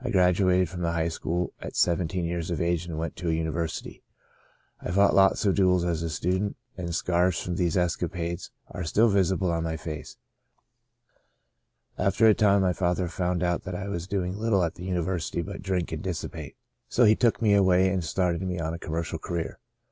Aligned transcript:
I 0.00 0.10
graduated 0.10 0.68
from 0.68 0.82
the 0.82 0.92
high 0.92 1.08
school 1.08 1.52
at 1.60 1.74
seventeen 1.74 2.24
years 2.24 2.52
of 2.52 2.60
age 2.60 2.86
and 2.86 2.96
went 2.96 3.16
to 3.16 3.30
a 3.30 3.32
university. 3.32 4.00
I 4.80 4.92
fought 4.92 5.12
lots 5.12 5.44
of 5.44 5.56
duels 5.56 5.82
as 5.84 6.08
student, 6.14 6.56
and 6.76 6.94
scars 6.94 7.40
from 7.40 7.56
these 7.56 7.76
escapades 7.76 8.52
are 8.70 8.84
still 8.84 9.08
visible 9.08 9.50
on 9.50 9.64
my 9.64 9.74
Saved 9.74 10.06
to 10.06 10.18
the 11.96 12.02
Uttermost 12.04 12.12
187 12.20 12.28
face. 12.28 12.28
After 12.28 12.28
a 12.28 12.34
time, 12.34 12.62
my 12.62 12.72
father 12.72 13.08
found 13.08 13.42
out 13.42 13.64
that 13.64 13.74
I 13.74 13.88
was 13.88 14.06
doing 14.06 14.36
little 14.36 14.62
at 14.62 14.76
the 14.76 14.84
university 14.84 15.42
but 15.42 15.62
drink 15.62 15.90
and 15.90 16.00
dissipate. 16.00 16.54
So 16.88 17.02
he 17.02 17.16
took 17.16 17.42
me 17.42 17.54
away 17.54 17.88
and 17.88 18.04
started 18.04 18.42
me 18.42 18.60
on 18.60 18.72
a 18.72 18.78
commercial 18.78 19.18
career. 19.18 19.58